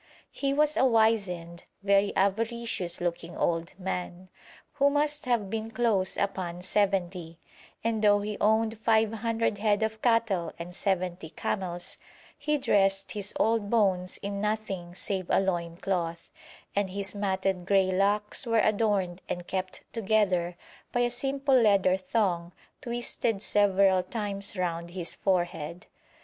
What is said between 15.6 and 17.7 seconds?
cloth, and his matted